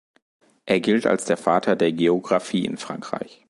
Er 0.65 0.79
gilt 0.79 1.05
als 1.05 1.25
der 1.25 1.37
Vater 1.37 1.75
der 1.75 1.91
Geographie 1.91 2.65
in 2.65 2.77
Frankreich. 2.77 3.39